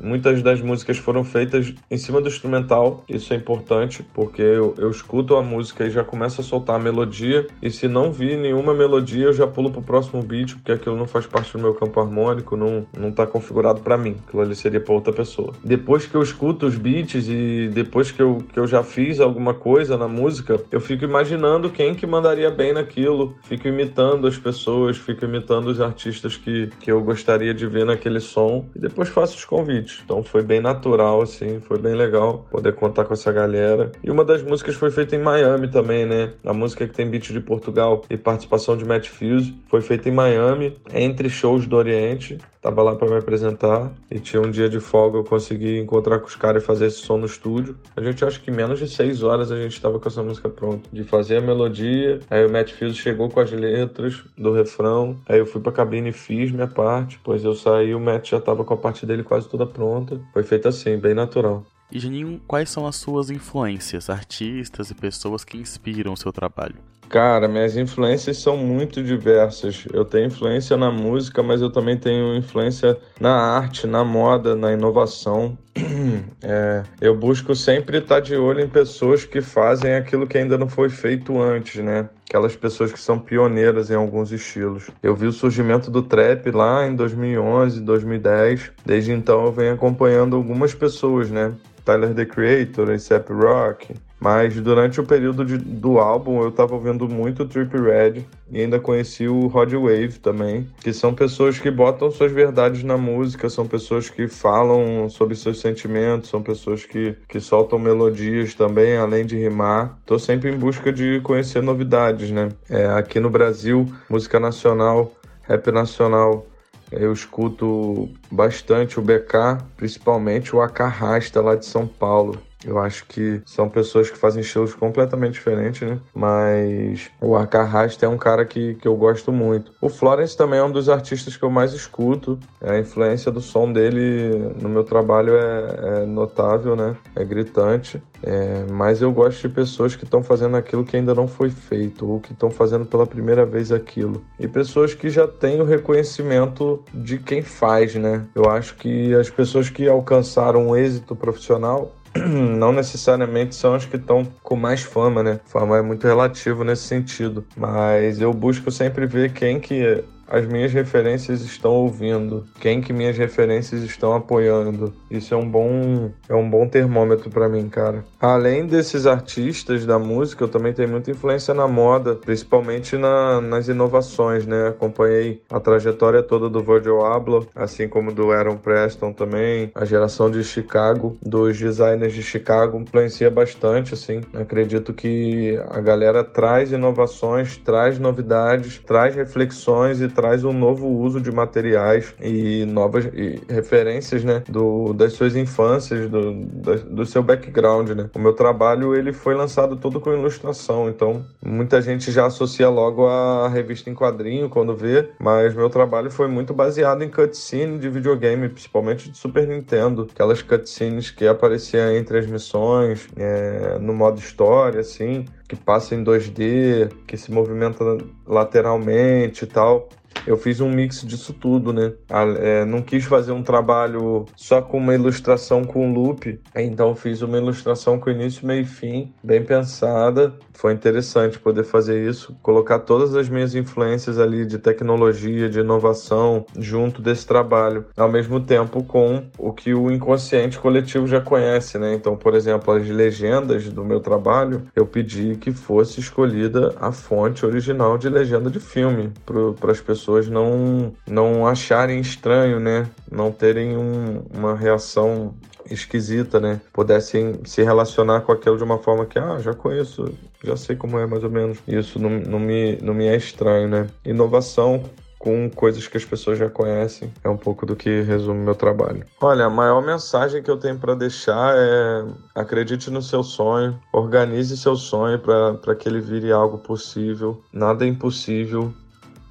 Muitas 0.00 0.42
das 0.42 0.60
músicas 0.60 0.98
foram 0.98 1.24
feitas 1.24 1.74
em 1.90 1.96
cima 1.96 2.20
do 2.20 2.28
instrumental. 2.28 3.04
Isso 3.08 3.32
é 3.32 3.36
importante, 3.36 4.04
porque 4.14 4.42
eu, 4.42 4.74
eu 4.78 4.90
escuto 4.90 5.36
a 5.36 5.42
música 5.42 5.84
e 5.84 5.90
já 5.90 6.04
começo 6.04 6.40
a 6.40 6.44
soltar 6.44 6.76
a 6.76 6.78
melodia. 6.78 7.46
E 7.62 7.70
se 7.70 7.88
não 7.88 8.12
vi 8.12 8.36
nenhuma 8.36 8.74
melodia, 8.74 9.26
eu 9.26 9.32
já 9.32 9.46
pulo 9.46 9.70
pro 9.70 9.82
próximo 9.82 10.22
beat, 10.22 10.54
porque 10.54 10.72
aquilo 10.72 10.96
não 10.96 11.06
faz 11.06 11.26
parte 11.26 11.52
do 11.52 11.58
meu 11.58 11.74
campo 11.74 12.00
harmônico, 12.00 12.56
não, 12.56 12.86
não 12.96 13.12
tá 13.12 13.26
configurado 13.26 13.80
para 13.80 13.96
mim. 13.96 14.16
Aquilo 14.26 14.42
ali 14.42 14.54
seria 14.54 14.80
para 14.80 14.94
outra 14.94 15.12
pessoa. 15.12 15.52
Depois 15.64 16.06
que 16.06 16.14
eu 16.14 16.22
escuto 16.22 16.66
os 16.66 16.76
beats 16.76 17.28
e 17.28 17.68
depois 17.72 18.10
que 18.10 18.20
eu, 18.20 18.38
que 18.52 18.58
eu 18.58 18.66
já 18.66 18.82
fiz 18.82 19.20
alguma 19.20 19.54
coisa 19.54 19.96
na 19.96 20.08
música, 20.08 20.60
eu 20.70 20.80
fico 20.80 21.04
imaginando 21.04 21.70
quem 21.70 21.94
que 21.94 22.06
mandaria 22.06 22.50
bem 22.50 22.72
naquilo, 22.72 23.34
fico 23.42 23.68
imitando 23.68 24.26
as 24.26 24.38
pessoas, 24.38 24.96
fico 24.96 25.24
imitando 25.24 25.66
os 25.66 25.80
artistas 25.80 26.36
que, 26.36 26.68
que 26.80 26.90
eu 26.90 27.02
gostaria 27.02 27.54
de 27.54 27.66
ver 27.66 27.84
naquele 27.84 28.20
som 28.20 28.66
e 28.74 28.78
depois 28.78 29.08
faço 29.08 29.36
os 29.36 29.44
convites. 29.44 29.83
Então 30.04 30.22
foi 30.22 30.42
bem 30.42 30.60
natural, 30.60 31.22
assim, 31.22 31.60
foi 31.60 31.78
bem 31.78 31.94
legal 31.94 32.46
poder 32.50 32.74
contar 32.74 33.04
com 33.04 33.14
essa 33.14 33.32
galera. 33.32 33.92
E 34.02 34.10
uma 34.10 34.24
das 34.24 34.42
músicas 34.42 34.74
foi 34.76 34.90
feita 34.90 35.16
em 35.16 35.22
Miami 35.22 35.68
também, 35.68 36.06
né? 36.06 36.32
A 36.44 36.52
música 36.52 36.86
que 36.86 36.94
tem 36.94 37.08
beat 37.08 37.32
de 37.32 37.40
Portugal 37.40 38.02
e 38.08 38.16
participação 38.16 38.76
de 38.76 38.84
Matt 38.84 39.08
Fuse 39.08 39.54
foi 39.68 39.80
feita 39.80 40.08
em 40.08 40.12
Miami, 40.12 40.76
entre 40.92 41.28
shows 41.28 41.66
do 41.66 41.76
Oriente. 41.76 42.38
Tava 42.64 42.82
lá 42.82 42.96
para 42.96 43.10
me 43.10 43.18
apresentar 43.18 43.92
e 44.10 44.18
tinha 44.18 44.40
um 44.40 44.50
dia 44.50 44.70
de 44.70 44.80
folga, 44.80 45.18
eu 45.18 45.24
consegui 45.24 45.78
encontrar 45.78 46.18
com 46.18 46.26
os 46.26 46.34
caras 46.34 46.62
e 46.62 46.66
fazer 46.66 46.86
esse 46.86 46.96
som 46.96 47.18
no 47.18 47.26
estúdio. 47.26 47.76
A 47.94 48.00
gente 48.00 48.24
acha 48.24 48.40
que 48.40 48.50
menos 48.50 48.78
de 48.78 48.88
seis 48.88 49.22
horas 49.22 49.52
a 49.52 49.56
gente 49.60 49.78
tava 49.78 50.00
com 50.00 50.08
essa 50.08 50.22
música 50.22 50.48
pronta. 50.48 50.88
De 50.90 51.04
fazer 51.04 51.36
a 51.36 51.40
melodia, 51.42 52.20
aí 52.30 52.46
o 52.46 52.50
Matt 52.50 52.72
Fuse 52.72 52.94
chegou 52.94 53.28
com 53.28 53.38
as 53.38 53.52
letras 53.52 54.24
do 54.38 54.50
refrão, 54.54 55.14
aí 55.28 55.40
eu 55.40 55.44
fui 55.44 55.60
pra 55.60 55.72
cabine 55.72 56.08
e 56.08 56.12
fiz 56.12 56.50
minha 56.50 56.66
parte, 56.66 57.20
pois 57.22 57.44
eu 57.44 57.54
saí, 57.54 57.94
o 57.94 58.00
Matt 58.00 58.30
já 58.30 58.40
tava 58.40 58.64
com 58.64 58.72
a 58.72 58.78
parte 58.78 59.04
dele 59.04 59.22
quase 59.22 59.46
toda 59.46 59.66
pronta. 59.66 60.18
Foi 60.32 60.42
feito 60.42 60.66
assim, 60.66 60.96
bem 60.96 61.12
natural. 61.12 61.66
E 61.94 62.00
Janinho, 62.00 62.40
quais 62.44 62.70
são 62.70 62.88
as 62.88 62.96
suas 62.96 63.30
influências, 63.30 64.10
artistas 64.10 64.90
e 64.90 64.94
pessoas 64.96 65.44
que 65.44 65.56
inspiram 65.56 66.12
o 66.12 66.16
seu 66.16 66.32
trabalho? 66.32 66.74
Cara, 67.08 67.46
minhas 67.46 67.76
influências 67.76 68.38
são 68.38 68.56
muito 68.56 69.00
diversas. 69.00 69.86
Eu 69.92 70.04
tenho 70.04 70.26
influência 70.26 70.76
na 70.76 70.90
música, 70.90 71.40
mas 71.40 71.60
eu 71.60 71.70
também 71.70 71.96
tenho 71.96 72.34
influência 72.34 72.98
na 73.20 73.32
arte, 73.32 73.86
na 73.86 74.02
moda, 74.02 74.56
na 74.56 74.72
inovação. 74.72 75.56
É, 76.46 76.82
eu 77.00 77.16
busco 77.16 77.54
sempre 77.54 77.98
estar 77.98 78.20
de 78.20 78.36
olho 78.36 78.60
em 78.60 78.68
pessoas 78.68 79.24
que 79.24 79.40
fazem 79.40 79.94
aquilo 79.94 80.26
que 80.26 80.36
ainda 80.36 80.58
não 80.58 80.68
foi 80.68 80.90
feito 80.90 81.40
antes, 81.40 81.82
né? 81.82 82.08
Aquelas 82.28 82.54
pessoas 82.54 82.92
que 82.92 83.00
são 83.00 83.18
pioneiras 83.18 83.90
em 83.90 83.94
alguns 83.94 84.30
estilos. 84.30 84.90
Eu 85.02 85.16
vi 85.16 85.26
o 85.26 85.32
surgimento 85.32 85.90
do 85.90 86.02
trap 86.02 86.50
lá 86.50 86.86
em 86.86 86.94
2011, 86.94 87.80
2010. 87.80 88.72
Desde 88.84 89.12
então 89.12 89.46
eu 89.46 89.52
venho 89.52 89.72
acompanhando 89.72 90.36
algumas 90.36 90.74
pessoas, 90.74 91.30
né? 91.30 91.54
Tyler 91.84 92.14
the 92.14 92.26
Creator, 92.26 92.90
A$AP 92.90 93.30
Rock, 93.30 93.94
mas 94.24 94.58
durante 94.58 94.98
o 94.98 95.04
período 95.04 95.44
de, 95.44 95.58
do 95.58 95.98
álbum 95.98 96.42
eu 96.42 96.50
tava 96.50 96.74
ouvindo 96.74 97.06
muito 97.06 97.44
Trip 97.44 97.76
Red 97.76 98.24
e 98.50 98.62
ainda 98.62 98.80
conheci 98.80 99.28
o 99.28 99.48
Rod 99.48 99.70
Wave 99.74 100.18
também, 100.18 100.66
que 100.80 100.94
são 100.94 101.12
pessoas 101.12 101.58
que 101.58 101.70
botam 101.70 102.10
suas 102.10 102.32
verdades 102.32 102.82
na 102.82 102.96
música, 102.96 103.50
são 103.50 103.66
pessoas 103.66 104.08
que 104.08 104.26
falam 104.26 105.10
sobre 105.10 105.36
seus 105.36 105.60
sentimentos, 105.60 106.30
são 106.30 106.42
pessoas 106.42 106.86
que, 106.86 107.14
que 107.28 107.38
soltam 107.38 107.78
melodias 107.78 108.54
também, 108.54 108.96
além 108.96 109.26
de 109.26 109.36
rimar. 109.36 109.98
Tô 110.06 110.18
sempre 110.18 110.50
em 110.50 110.56
busca 110.56 110.90
de 110.90 111.20
conhecer 111.20 111.62
novidades, 111.62 112.30
né? 112.30 112.48
É, 112.70 112.86
aqui 112.86 113.20
no 113.20 113.28
Brasil, 113.28 113.86
música 114.08 114.40
nacional, 114.40 115.12
rap 115.42 115.70
nacional, 115.70 116.46
eu 116.90 117.12
escuto 117.12 118.08
bastante 118.30 118.98
o 118.98 119.02
BK, 119.02 119.58
principalmente 119.76 120.56
o 120.56 120.62
Acarrasta 120.62 121.42
lá 121.42 121.54
de 121.54 121.66
São 121.66 121.86
Paulo. 121.86 122.40
Eu 122.64 122.78
acho 122.78 123.06
que 123.06 123.42
são 123.44 123.68
pessoas 123.68 124.10
que 124.10 124.16
fazem 124.16 124.40
estilos 124.40 124.74
completamente 124.74 125.34
diferentes, 125.34 125.86
né? 125.88 125.98
Mas 126.14 127.10
o 127.20 127.36
Acarrasta 127.36 128.06
é 128.06 128.08
um 128.08 128.18
cara 128.18 128.44
que, 128.44 128.74
que 128.74 128.88
eu 128.88 128.96
gosto 128.96 129.32
muito. 129.32 129.72
O 129.80 129.88
Florence 129.88 130.36
também 130.36 130.58
é 130.58 130.64
um 130.64 130.70
dos 130.70 130.88
artistas 130.88 131.36
que 131.36 131.42
eu 131.42 131.50
mais 131.50 131.72
escuto. 131.72 132.38
A 132.60 132.78
influência 132.78 133.30
do 133.30 133.40
som 133.40 133.72
dele 133.72 134.54
no 134.60 134.68
meu 134.68 134.84
trabalho 134.84 135.34
é, 135.36 136.02
é 136.02 136.06
notável, 136.06 136.74
né? 136.74 136.96
É 137.14 137.24
gritante. 137.24 138.02
É, 138.22 138.64
mas 138.70 139.02
eu 139.02 139.12
gosto 139.12 139.46
de 139.46 139.54
pessoas 139.54 139.94
que 139.94 140.04
estão 140.04 140.22
fazendo 140.22 140.56
aquilo 140.56 140.84
que 140.84 140.96
ainda 140.96 141.14
não 141.14 141.28
foi 141.28 141.50
feito, 141.50 142.08
ou 142.08 142.20
que 142.20 142.32
estão 142.32 142.50
fazendo 142.50 142.86
pela 142.86 143.06
primeira 143.06 143.44
vez 143.44 143.70
aquilo. 143.70 144.24
E 144.40 144.48
pessoas 144.48 144.94
que 144.94 145.10
já 145.10 145.28
têm 145.28 145.60
o 145.60 145.64
reconhecimento 145.64 146.82
de 146.92 147.18
quem 147.18 147.42
faz, 147.42 147.94
né? 147.94 148.24
Eu 148.34 148.48
acho 148.48 148.76
que 148.76 149.14
as 149.14 149.28
pessoas 149.28 149.68
que 149.68 149.86
alcançaram 149.86 150.68
um 150.68 150.76
êxito 150.76 151.14
profissional 151.14 151.92
não 152.58 152.72
necessariamente 152.72 153.54
são 153.54 153.74
as 153.74 153.84
que 153.84 153.96
estão 153.96 154.24
com 154.42 154.56
mais 154.56 154.82
fama, 154.82 155.22
né? 155.22 155.40
Fama 155.46 155.78
é 155.78 155.82
muito 155.82 156.06
relativo 156.06 156.64
nesse 156.64 156.82
sentido. 156.82 157.44
Mas 157.56 158.20
eu 158.20 158.32
busco 158.32 158.70
sempre 158.70 159.06
ver 159.06 159.32
quem 159.32 159.60
que 159.60 160.04
as 160.28 160.46
minhas 160.46 160.72
referências 160.72 161.42
estão 161.42 161.72
ouvindo, 161.72 162.46
quem 162.60 162.80
que 162.80 162.92
minhas 162.92 163.16
referências 163.16 163.82
estão 163.82 164.14
apoiando. 164.14 164.92
Isso 165.10 165.34
é 165.34 165.36
um 165.36 165.48
bom 165.48 166.10
é 166.28 166.34
um 166.34 166.48
bom 166.48 166.66
termômetro 166.68 167.30
para 167.30 167.48
mim, 167.48 167.68
cara. 167.68 168.04
Além 168.20 168.66
desses 168.66 169.06
artistas 169.06 169.84
da 169.86 169.98
música, 169.98 170.44
eu 170.44 170.48
também 170.48 170.72
tenho 170.72 170.88
muita 170.88 171.10
influência 171.10 171.54
na 171.54 171.68
moda, 171.68 172.14
principalmente 172.14 172.96
na, 172.96 173.40
nas 173.40 173.68
inovações, 173.68 174.46
né? 174.46 174.68
Acompanhei 174.68 175.42
a 175.50 175.60
trajetória 175.60 176.22
toda 176.22 176.48
do 176.48 176.62
Virgil 176.62 177.04
Abloh, 177.04 177.46
assim 177.54 177.88
como 177.88 178.12
do 178.12 178.30
Aaron 178.30 178.56
Preston 178.56 179.12
também, 179.12 179.70
a 179.74 179.84
geração 179.84 180.30
de 180.30 180.42
Chicago, 180.42 181.16
dos 181.22 181.58
designers 181.58 182.12
de 182.12 182.22
Chicago 182.22 182.78
influencia 182.78 183.30
bastante, 183.30 183.94
assim. 183.94 184.20
Acredito 184.34 184.92
que 184.92 185.58
a 185.70 185.80
galera 185.80 186.22
traz 186.24 186.72
inovações, 186.72 187.56
traz 187.56 187.98
novidades, 187.98 188.78
traz 188.78 189.14
reflexões 189.14 190.00
e 190.00 190.08
traz 190.14 190.44
um 190.44 190.52
novo 190.52 190.86
uso 190.86 191.20
de 191.20 191.30
materiais 191.30 192.14
e 192.20 192.64
novas 192.66 193.06
e 193.06 193.40
referências, 193.48 194.24
né, 194.24 194.42
do, 194.48 194.92
das 194.92 195.12
suas 195.12 195.36
infâncias, 195.36 196.08
do, 196.08 196.32
do 196.32 197.04
seu 197.04 197.22
background, 197.22 197.90
né. 197.90 198.08
O 198.14 198.18
meu 198.18 198.32
trabalho, 198.32 198.94
ele 198.94 199.12
foi 199.12 199.34
lançado 199.34 199.76
todo 199.76 200.00
com 200.00 200.12
ilustração, 200.12 200.88
então 200.88 201.24
muita 201.44 201.82
gente 201.82 202.10
já 202.12 202.26
associa 202.26 202.68
logo 202.68 203.06
a 203.06 203.48
revista 203.48 203.90
em 203.90 203.94
quadrinho 203.94 204.48
quando 204.48 204.76
vê, 204.76 205.10
mas 205.18 205.54
meu 205.54 205.68
trabalho 205.68 206.10
foi 206.10 206.28
muito 206.28 206.54
baseado 206.54 207.02
em 207.02 207.10
cutscene 207.10 207.78
de 207.78 207.88
videogame, 207.88 208.48
principalmente 208.48 209.10
de 209.10 209.18
Super 209.18 209.46
Nintendo, 209.46 210.08
aquelas 210.10 210.42
cutscenes 210.42 211.10
que 211.10 211.26
apareciam 211.26 211.90
entre 211.96 212.18
as 212.18 212.26
missões, 212.26 213.08
é, 213.16 213.78
no 213.80 213.92
modo 213.92 214.18
história, 214.18 214.80
assim, 214.80 215.24
que 215.48 215.56
passa 215.56 215.94
em 215.94 216.04
2D, 216.04 216.90
que 217.06 217.16
se 217.16 217.32
movimenta 217.32 217.84
lateralmente 218.26 219.44
e 219.44 219.46
tal 219.46 219.88
eu 220.26 220.36
fiz 220.36 220.60
um 220.60 220.70
mix 220.70 221.02
disso 221.02 221.32
tudo, 221.32 221.72
né? 221.72 221.92
É, 222.38 222.64
não 222.64 222.80
quis 222.80 223.04
fazer 223.04 223.32
um 223.32 223.42
trabalho 223.42 224.24
só 224.36 224.62
com 224.62 224.78
uma 224.78 224.94
ilustração 224.94 225.64
com 225.64 225.92
loop, 225.92 226.40
então 226.54 226.94
fiz 226.94 227.22
uma 227.22 227.36
ilustração 227.36 227.98
com 227.98 228.10
início, 228.10 228.46
meio 228.46 228.62
e 228.62 228.64
fim, 228.64 229.12
bem 229.22 229.44
pensada. 229.44 230.34
Foi 230.52 230.72
interessante 230.72 231.38
poder 231.38 231.64
fazer 231.64 232.08
isso, 232.08 232.36
colocar 232.42 232.78
todas 232.80 233.14
as 233.14 233.28
minhas 233.28 233.54
influências 233.54 234.18
ali 234.18 234.46
de 234.46 234.58
tecnologia, 234.58 235.48
de 235.48 235.60
inovação, 235.60 236.46
junto 236.58 237.02
desse 237.02 237.26
trabalho, 237.26 237.86
ao 237.96 238.10
mesmo 238.10 238.40
tempo 238.40 238.82
com 238.84 239.24
o 239.36 239.52
que 239.52 239.74
o 239.74 239.90
inconsciente 239.90 240.58
coletivo 240.58 241.06
já 241.06 241.20
conhece, 241.20 241.78
né? 241.78 241.94
Então, 241.94 242.16
por 242.16 242.34
exemplo, 242.34 242.72
as 242.72 242.88
legendas 242.88 243.68
do 243.68 243.84
meu 243.84 244.00
trabalho, 244.00 244.62
eu 244.74 244.86
pedi 244.86 245.36
que 245.36 245.52
fosse 245.52 246.00
escolhida 246.00 246.74
a 246.80 246.92
fonte 246.92 247.44
original 247.44 247.98
de 247.98 248.08
legenda 248.08 248.48
de 248.48 248.60
filme 248.60 249.12
para 249.60 249.72
as 249.72 249.80
pessoas 249.80 250.03
pessoas 250.04 250.28
não, 250.28 250.92
não 251.08 251.46
acharem 251.46 251.98
estranho, 251.98 252.60
né? 252.60 252.86
Não 253.10 253.32
terem 253.32 253.74
um, 253.74 254.22
uma 254.34 254.54
reação 254.54 255.34
esquisita, 255.70 256.38
né? 256.38 256.60
Pudessem 256.74 257.40
se 257.46 257.62
relacionar 257.62 258.20
com 258.20 258.32
aquilo 258.32 258.58
de 258.58 258.64
uma 258.64 258.76
forma 258.76 259.06
que, 259.06 259.18
ah, 259.18 259.38
já 259.38 259.54
conheço, 259.54 260.12
já 260.44 260.56
sei 260.58 260.76
como 260.76 260.98
é 260.98 261.06
mais 261.06 261.24
ou 261.24 261.30
menos. 261.30 261.58
Isso 261.66 261.98
não, 261.98 262.10
não, 262.10 262.38
me, 262.38 262.76
não 262.82 262.92
me 262.92 263.06
é 263.06 263.16
estranho, 263.16 263.66
né? 263.66 263.86
Inovação 264.04 264.84
com 265.18 265.48
coisas 265.48 265.88
que 265.88 265.96
as 265.96 266.04
pessoas 266.04 266.38
já 266.38 266.50
conhecem. 266.50 267.10
É 267.24 267.30
um 267.30 267.36
pouco 267.38 267.64
do 267.64 267.74
que 267.74 268.02
resume 268.02 268.44
meu 268.44 268.54
trabalho. 268.54 269.06
Olha, 269.22 269.46
a 269.46 269.50
maior 269.50 269.80
mensagem 269.80 270.42
que 270.42 270.50
eu 270.50 270.58
tenho 270.58 270.78
para 270.78 270.94
deixar 270.94 271.54
é 271.56 272.04
acredite 272.34 272.90
no 272.90 273.00
seu 273.00 273.22
sonho, 273.22 273.80
organize 273.90 274.54
seu 274.58 274.76
sonho 274.76 275.18
para 275.18 275.74
que 275.74 275.88
ele 275.88 276.02
vire 276.02 276.30
algo 276.30 276.58
possível. 276.58 277.42
Nada 277.54 277.86
é 277.86 277.88
impossível 277.88 278.70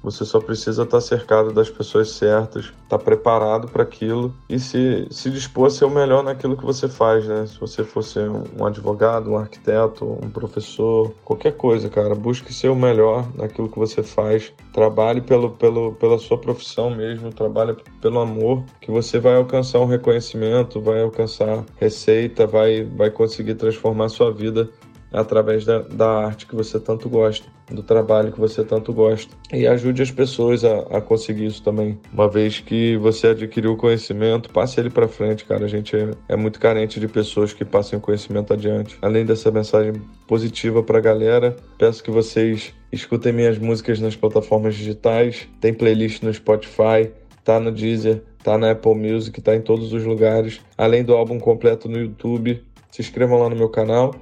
Você 0.04 0.26
só 0.26 0.38
precisa 0.38 0.82
estar 0.82 1.00
cercado 1.00 1.50
das 1.50 1.70
pessoas 1.70 2.10
certas, 2.10 2.66
estar 2.82 2.98
preparado 2.98 3.68
para 3.68 3.82
aquilo 3.82 4.34
e 4.50 4.58
se, 4.58 5.06
se 5.10 5.30
dispor 5.30 5.68
a 5.68 5.70
ser 5.70 5.86
o 5.86 5.90
melhor 5.90 6.22
naquilo 6.22 6.58
que 6.58 6.64
você 6.64 6.86
faz, 6.88 7.26
né? 7.26 7.46
Se 7.46 7.58
você 7.58 7.82
for 7.82 8.02
ser 8.02 8.28
um 8.30 8.66
advogado, 8.66 9.30
um 9.30 9.38
arquiteto, 9.38 10.04
um 10.04 10.28
professor, 10.28 11.10
qualquer 11.24 11.56
coisa, 11.56 11.88
cara, 11.88 12.14
busque 12.14 12.52
ser 12.52 12.68
o 12.68 12.76
melhor 12.76 13.26
naquilo 13.34 13.70
que 13.70 13.78
você 13.78 14.02
faz. 14.02 14.52
Trabalhe 14.74 15.22
pelo, 15.22 15.52
pelo, 15.52 15.94
pela 15.94 16.18
sua 16.18 16.36
profissão 16.36 16.90
mesmo, 16.90 17.32
trabalhe 17.32 17.74
pelo 18.02 18.20
amor, 18.20 18.62
que 18.82 18.90
você 18.90 19.18
vai 19.18 19.36
alcançar 19.36 19.78
um 19.78 19.86
reconhecimento, 19.86 20.82
vai 20.82 21.02
alcançar 21.02 21.64
receita, 21.76 22.46
vai, 22.46 22.84
vai 22.84 23.10
conseguir 23.10 23.54
transformar 23.54 24.10
sua 24.10 24.30
vida 24.30 24.68
através 25.14 25.64
da, 25.64 25.78
da 25.78 26.26
arte 26.26 26.46
que 26.46 26.54
você 26.54 26.78
tanto 26.78 27.08
gosta, 27.08 27.46
do 27.70 27.82
trabalho 27.82 28.32
que 28.32 28.40
você 28.40 28.64
tanto 28.64 28.92
gosta. 28.92 29.34
E 29.52 29.66
ajude 29.66 30.02
as 30.02 30.10
pessoas 30.10 30.64
a, 30.64 30.80
a 30.96 31.00
conseguir 31.00 31.46
isso 31.46 31.62
também. 31.62 31.98
Uma 32.12 32.28
vez 32.28 32.60
que 32.60 32.96
você 32.98 33.28
adquiriu 33.28 33.72
o 33.72 33.76
conhecimento, 33.76 34.50
passe 34.50 34.80
ele 34.80 34.90
para 34.90 35.08
frente, 35.08 35.44
cara. 35.44 35.64
A 35.64 35.68
gente 35.68 35.96
é, 35.96 36.10
é, 36.28 36.36
muito 36.36 36.60
carente 36.60 37.00
de 37.00 37.08
pessoas 37.08 37.52
que 37.52 37.64
passem 37.64 37.98
o 37.98 38.02
conhecimento 38.02 38.52
adiante. 38.52 38.98
Além 39.00 39.24
dessa 39.24 39.50
mensagem 39.50 39.94
positiva 40.26 40.82
para 40.82 40.98
a 40.98 41.00
galera, 41.00 41.56
peço 41.78 42.02
que 42.02 42.10
vocês 42.10 42.74
escutem 42.92 43.32
minhas 43.32 43.58
músicas 43.58 44.00
nas 44.00 44.16
plataformas 44.16 44.74
digitais. 44.74 45.48
Tem 45.60 45.72
playlist 45.72 46.22
no 46.22 46.32
Spotify, 46.32 47.10
tá 47.42 47.58
no 47.58 47.72
Deezer, 47.72 48.22
tá 48.42 48.58
na 48.58 48.72
Apple 48.72 48.94
Music, 48.94 49.40
tá 49.40 49.54
em 49.54 49.60
todos 49.60 49.92
os 49.92 50.04
lugares. 50.04 50.60
Além 50.76 51.02
do 51.02 51.14
álbum 51.14 51.38
completo 51.38 51.88
no 51.88 51.98
YouTube. 51.98 52.62
Se 52.90 53.02
inscrevam 53.02 53.40
lá 53.40 53.50
no 53.50 53.56
meu 53.56 53.68
canal 53.68 54.14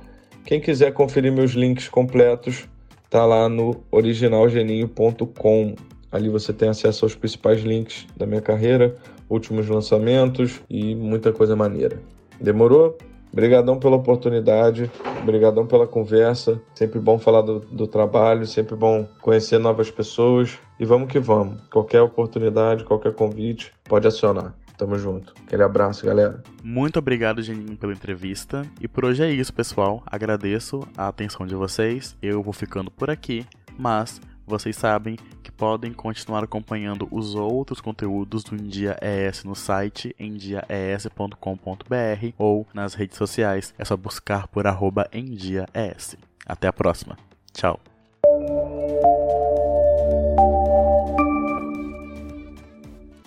quem 0.44 0.60
quiser 0.60 0.92
conferir 0.92 1.32
meus 1.32 1.52
links 1.52 1.88
completos, 1.88 2.68
tá 3.12 3.26
lá 3.26 3.46
no 3.46 3.84
originalgeninho.com. 3.90 5.74
Ali 6.10 6.30
você 6.30 6.50
tem 6.50 6.70
acesso 6.70 7.04
aos 7.04 7.14
principais 7.14 7.60
links 7.60 8.06
da 8.16 8.24
minha 8.24 8.40
carreira, 8.40 8.96
últimos 9.28 9.68
lançamentos 9.68 10.62
e 10.68 10.94
muita 10.94 11.30
coisa 11.30 11.54
maneira. 11.54 12.02
Demorou? 12.40 12.96
Obrigadão 13.30 13.78
pela 13.78 13.96
oportunidade, 13.96 14.90
obrigadão 15.22 15.66
pela 15.66 15.86
conversa. 15.86 16.60
Sempre 16.74 16.98
bom 16.98 17.18
falar 17.18 17.42
do, 17.42 17.60
do, 17.60 17.86
trabalho, 17.86 18.46
sempre 18.46 18.74
bom 18.74 19.06
conhecer 19.20 19.58
novas 19.58 19.90
pessoas. 19.90 20.58
E 20.80 20.84
vamos 20.86 21.12
que 21.12 21.18
vamos. 21.18 21.60
Qualquer 21.70 22.00
oportunidade, 22.00 22.84
qualquer 22.84 23.12
convite, 23.14 23.72
pode 23.84 24.06
acionar. 24.06 24.54
Tamo 24.76 24.98
junto. 24.98 25.34
Aquele 25.46 25.62
abraço, 25.62 26.04
galera. 26.04 26.42
Muito 26.62 26.98
obrigado, 26.98 27.42
Geninho, 27.42 27.76
pela 27.76 27.92
entrevista. 27.92 28.66
E 28.80 28.88
por 28.88 29.04
hoje 29.04 29.22
é 29.22 29.30
isso, 29.30 29.52
pessoal. 29.52 30.02
Agradeço 30.06 30.86
a 30.96 31.08
atenção 31.08 31.46
de 31.46 31.54
vocês. 31.54 32.16
Eu 32.20 32.42
vou 32.42 32.52
ficando 32.52 32.90
por 32.90 33.10
aqui, 33.10 33.46
mas 33.78 34.20
vocês 34.46 34.76
sabem 34.76 35.16
que 35.42 35.52
podem 35.52 35.92
continuar 35.92 36.42
acompanhando 36.44 37.06
os 37.10 37.34
outros 37.34 37.80
conteúdos 37.80 38.44
do 38.44 38.56
Endia 38.56 38.96
ES 39.00 39.44
no 39.44 39.54
site 39.54 40.14
endiaes.com.br 40.18 41.36
ou 42.36 42.66
nas 42.74 42.94
redes 42.94 43.16
sociais. 43.16 43.72
É 43.78 43.84
só 43.84 43.96
buscar 43.96 44.48
por 44.48 44.66
arroba 44.66 45.08
endiaes. 45.12 46.16
Até 46.44 46.66
a 46.68 46.72
próxima. 46.72 47.16
Tchau. 47.52 47.78